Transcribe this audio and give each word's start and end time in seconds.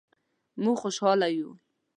مونږ 0.63 0.77
خوشحاله 0.81 1.27
یو 1.37 1.49